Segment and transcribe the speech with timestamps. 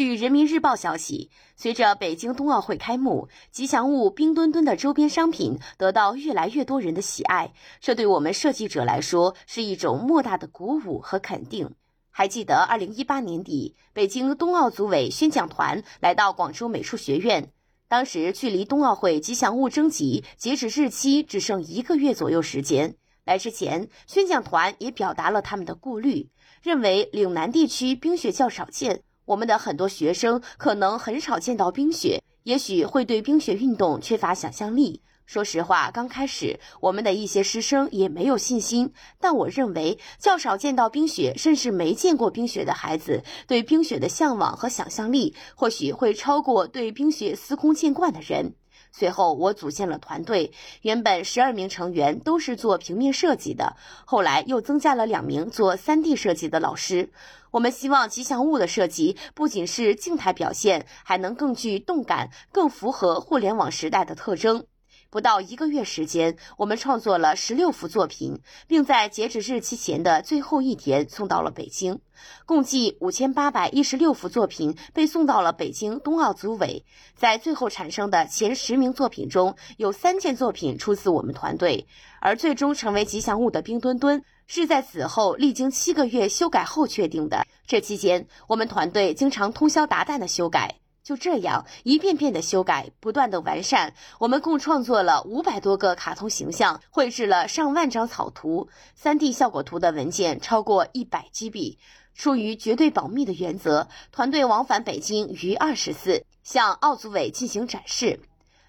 [0.00, 11.74] 据人民日报消息，随着北京冬奥会开幕，吉祥物冰墩墩的周边商品得到越来越多人的喜爱，这对我们设计者来说是一种莫大的鼓舞和肯定。
[12.08, 17.52] 还记得二零一八年底，北京冬奥组委宣讲团来到广州美术学院，
[17.86, 22.96] 当时距离冬奥会吉祥物征集截止日期只剩一个月左右时间。
[23.26, 26.30] 来之前，宣讲团也表达了他们的顾虑，
[26.62, 29.02] 认为岭南地区冰雪较少见。
[29.30, 35.02] 我们的很多学生可能很少见到冰雪，也许会对冰雪运动缺乏想象力。
[35.24, 38.92] 说实话，刚开始我们的一些师生也没有信心。
[39.20, 48.54] 但我认为，较少见到冰雪，甚至没见过冰雪的孩子，对冰雪的向往和想象力，或许会超过对冰雪司空见惯的人。
[48.92, 57.10] 随后，我组建了团队，原本十二名成员都是做平面设计的，后来又增加了两名做 3D 设计的老师。
[57.50, 64.64] 我们希望吉祥物的设计不仅是静态表现，还能更具动感，更符合互联网时代的特征。
[65.10, 72.00] 不到一个月时间，我们创作了十六幅作品，并在截止日期前的最后一天送到了北京。
[72.46, 76.84] 共计五千八百一十六幅作品被送到了北京冬奥组委。
[77.16, 81.88] 在最后产生的前十名作品中，有三件作品出自我们团队，
[82.20, 87.44] 而最终成为吉祥物的冰墩墩是在此后历经七个月修改后确定的。
[87.66, 90.79] 这期间，我们团队经常通宵达旦的修改。
[91.02, 101.78] 就这样一遍遍的修改，不断的完善，我们共创作了五百多个卡通形象，绘制了上万张草图，三 D 效果图的文件超过一百 GB。
[102.14, 108.20] 出于绝对保密的原则，团队往返北京逾二十次，向奥组委进行展示。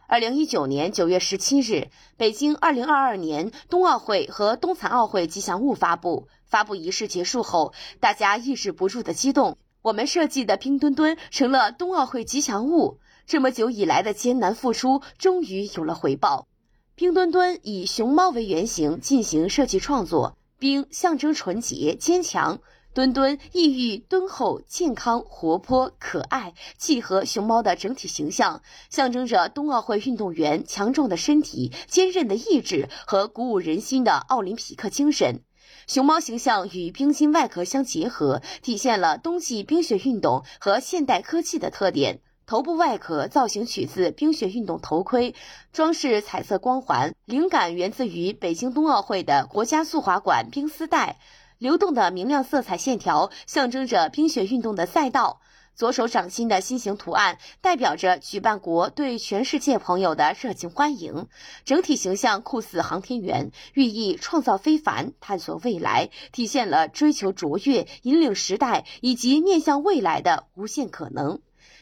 [0.08, 6.28] 二零一九年九月十七日，北京二零二二年冬奥会和冬残奥会吉祥物发布。
[6.46, 9.58] 发布仪式结束后，大家抑制不住的激动。
[9.84, 16.48] 我们设计的冰墩墩成了冬奥会吉祥物，这么久以来的艰难付出终于有了回报。
[16.94, 22.60] 冰墩墩以熊猫为原型进行设计创作，冰象征纯洁坚强，
[22.94, 28.62] 墩墩意喻敦厚健康活泼可爱，契合熊猫的整体形象，
[28.92, 35.42] 象征着冬奥会运动员强壮的身体、坚韧的意志和鼓舞人心的奥林匹克精神。
[35.88, 42.22] 熊猫形象与冰晶外壳相结合，体现了冬季冰雪运动和现代科技的特点。
[42.46, 45.36] 头部外壳造型取自冰雪运动头盔，
[45.72, 51.18] 装饰彩色光环，灵感源自于北京冬奥会的国家速滑馆冰丝带。
[51.58, 55.42] 流动的明亮色彩线条象征着冰雪运动的赛道。
[55.74, 61.28] 左手掌心的心形图案代表着举办国对全世界朋友的热情欢迎，
[61.66, 71.40] 整体形象酷似航天员，寓意创造非凡、探索未来，体现了追求卓越、引领时代以及面向未来的无限可能。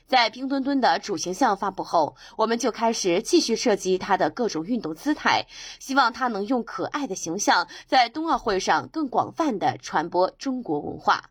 [0.07, 5.45] 在冰墩墩的主形象发布后，我们就开始继续设计它的各种运动姿态，
[5.79, 11.29] 希望它能用可爱的形象在冬奥会上更广泛的传播中国文化。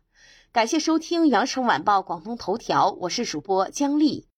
[0.51, 4.28] 感谢收听羊城晚报广东头条，我是主播姜丽。